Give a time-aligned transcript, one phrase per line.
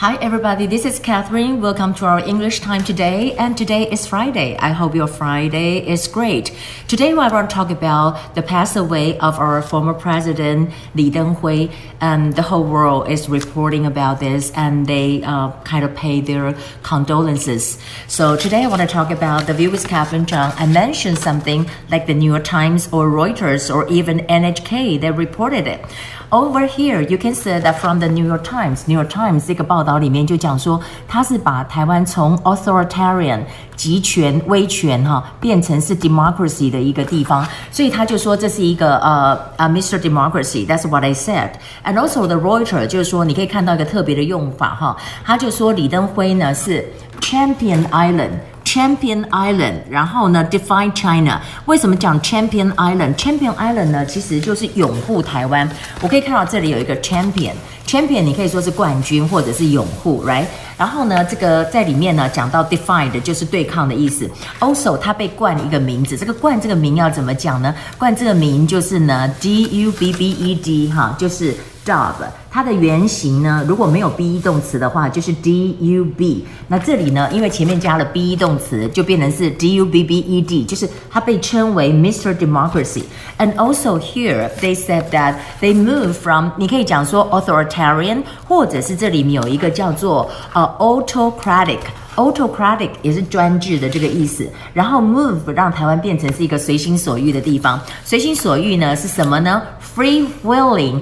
[0.00, 0.66] Hi, everybody.
[0.66, 1.62] This is Catherine.
[1.62, 3.32] Welcome to our English time today.
[3.32, 4.54] And today is Friday.
[4.58, 6.54] I hope your Friday is great.
[6.86, 11.72] Today, we want to talk about the pass away of our former president Li Denghui.
[11.98, 16.54] And the whole world is reporting about this, and they uh, kind of pay their
[16.82, 17.78] condolences.
[18.06, 20.52] So today, I want to talk about the view with Catherine Zhang.
[20.58, 25.00] I mentioned something like the New York Times or Reuters or even NHK.
[25.00, 25.82] They reported it.
[26.29, 28.83] Over here, you can see that from the New York Times.
[28.87, 33.41] New York Times 这个报道里面就讲说，他是把台湾从 authoritarian
[33.75, 39.99] 集权威权哈变成是 democracy 的一个地方，所以他就说这是一个呃呃 Mr.
[39.99, 41.51] Democracy。That's what I said.
[41.83, 44.95] And also the Reuters 就是说，你可以看到一个特别的用法哈，
[45.25, 46.87] 他就说李登辉呢是
[47.19, 48.39] Champion Island。
[48.76, 51.40] Champion Island，然后呢，define China。
[51.64, 55.66] 为什么讲 Champion Island？Champion Island 呢，其实就是拥护台湾。
[56.02, 57.54] 我可以看到这里有一个 Champion
[57.86, 60.44] Champion，你可以说是冠军或者是拥护，right？
[60.76, 64.28] 然后呢，这个在里面呢讲到 define 就是对抗的意思。
[64.58, 67.74] Also，它被冠一个名字，这个冠这个名要怎么讲呢？
[67.96, 71.54] 冠这个名就是呢，D U B B E D 哈，就是。
[71.86, 72.14] Dub，
[72.50, 76.42] 它的原型呢，如果没有 be 动词的话，就是 dub。
[76.66, 82.36] 那这里呢，因为前面加了 be 动词，就变成是 dubbed，就是它被称为 Mr.
[82.36, 83.04] Democracy。
[83.38, 91.78] And also here they said that they move from，你可以讲说 authorit authoritarian，或者是这里面有一个叫做呃 autocratic。
[92.16, 97.78] autocratic 也是专制的这个意思，然后 move 让台湾变成是一个随心所欲的地方。
[98.04, 99.62] 随心所欲呢是什么呢
[99.94, 101.00] ？Free willing。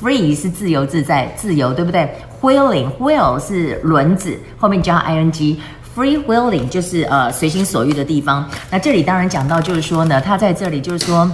[0.00, 2.08] Free 是自由自在，自由对不对
[2.40, 5.56] ？Wheeling will 是轮子，后面加 ing。
[5.94, 8.46] Free willing 就是呃随心所欲的地方。
[8.70, 11.30] 那这里当然讲到就是说呢，他在这里就是说。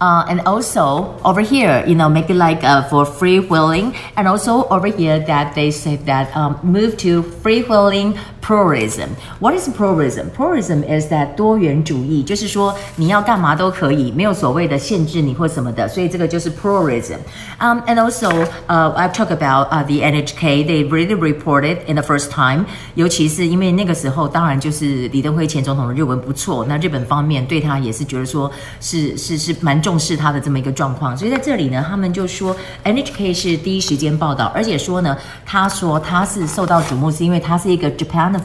[0.00, 4.64] Uh, and also over here, you know, make it like uh, for freewheeling, and also
[4.68, 8.18] over here that they say that um, move to free freewheeling
[8.50, 9.10] pluralism.
[9.38, 10.30] What is pluralism?
[10.36, 17.18] Pluralism is that 多元主义，就是说你要干嘛都可以，没有所谓的限制你或什么的，所以这个就是 pluralism.
[17.60, 18.28] Um, and also,
[18.66, 20.66] uh, I've talked about uh, the NHK.
[20.66, 22.64] They really reported in the first time，
[22.96, 28.50] 尤其是因为那个时候，当然就是李登辉前总统的日文不错，那日本方面对他也是觉得说
[28.80, 30.00] 是是是蛮重。
[30.00, 38.39] 视他的这么一个状况，所以在这里呢，他们就说 NHK 是第一时间报道，而且说呢，他说他是受到瞩目，是因为他是一个 Japan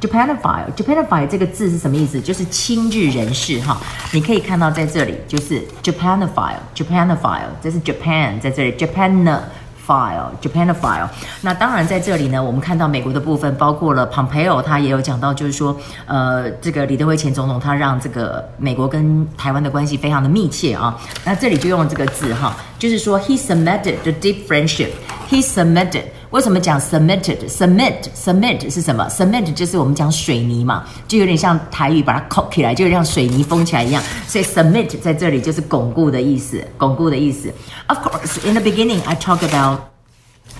[0.00, 2.20] Japanophile，Japanophile，Japanophile 这个字是什么意思？
[2.20, 3.76] 就是亲日人士哈。
[4.12, 9.38] 你可以看到在这里就是 Japanophile，Japanophile，这是 Japan 在这里 Japan。
[9.86, 11.08] File Japan file，
[11.42, 15.76] 那当然在这里呢，我们看到美国的部分，包括了 Pompeo，他也有讲到，就是说，
[16.06, 20.98] 呃，这个李登辉前总统他让这个美国跟台湾的关系非常的密切啊。
[21.24, 26.02] 那这里就用了这个字哈，就是说 he cemented the deep friendship，he cemented。
[26.35, 29.07] 为什么讲 cemented？cement，cement 是什么？
[29.09, 34.01] cement 就是我们讲水泥嘛，就有点像台语把它扣起来，就像水泥封起来一样。
[34.27, 37.51] 所以 cement 在这里就是巩固的意思，巩固的意思。
[37.87, 39.79] Of course, in the beginning, I talk about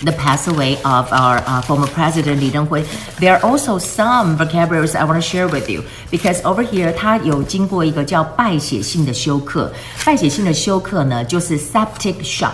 [0.03, 2.83] the pass away of our uh, former president Li Denghui.
[3.19, 9.71] There are also some vocabularies I want to share with you because over here 它有经过一个叫败血性的休克。
[10.03, 12.51] 败血性的休克呢，就是 septic shock。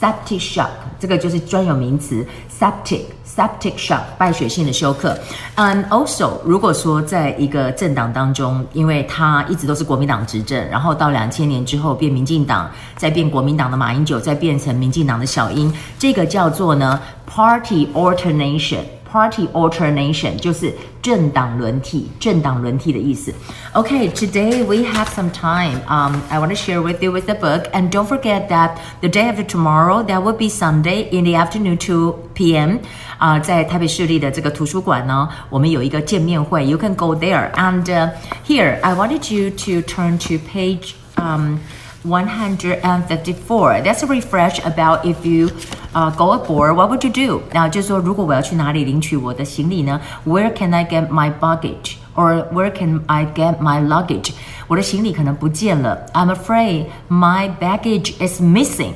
[0.00, 2.24] Septic shock 这个就是专有名词
[2.58, 5.18] ，septic septic shock 败血性的休克。
[5.54, 18.80] 嗯，also，如果说在一个政党当中，因为他一直都是国民党执政，然后到两千年之后变民进党，再变国民党的马英九，再变成民进党的小英，这个叫做呢 party alternation。
[19.09, 23.33] Party alternation 就是政党轮替，政党轮替的意思。
[23.73, 25.79] Okay, today we have some time.
[25.87, 29.07] Um, I want to share with you with the book, and don't forget that the
[29.07, 32.79] day after tomorrow, that will be Sunday in the afternoon 2 p.m.
[33.17, 36.65] 啊、uh,，在台北市立的这个图书馆呢，我们有一个见面会。
[36.65, 38.09] You can go there, and uh,
[38.45, 41.59] here I wanted you to turn to page um.
[42.03, 43.81] 154.
[43.81, 45.49] That's a refresh about if you
[45.93, 47.41] uh, go aboard, what would you do?
[47.51, 49.99] 那就是说，如果我要去哪里领取我的行李呢？
[50.25, 51.95] Where can I get my baggage?
[52.15, 54.31] Or where can I get my luggage?
[54.67, 56.05] 我的行李可能不见了。
[56.13, 58.93] I'm afraid my baggage is missing.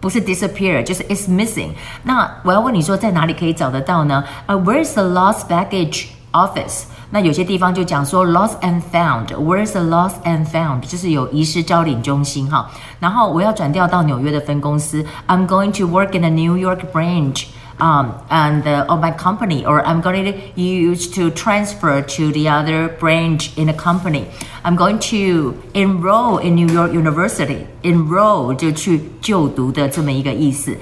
[0.00, 1.70] 不是 disappear，就是 is missing。
[2.02, 4.24] 那我要问你说，在哪里可以找得到呢？
[4.46, 6.84] 呃、uh,，Where's the lost baggage office？
[7.10, 10.80] 那有些地方就讲说 lost and found，where's the lost and found？
[10.80, 12.70] 就是有遗失招领中心哈。
[12.98, 20.00] 然后我要转调到纽约的分公司，I'm going to work in a New York branch。Um, and uh, of my company, or I'm
[20.02, 24.26] going to use to transfer to the other branch in the company.
[24.62, 27.66] I'm going to enroll in New York University.
[27.82, 30.76] Enroll 就去就读的这么一个意思。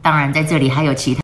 [0.00, 1.20] 当然，在这里还有其他。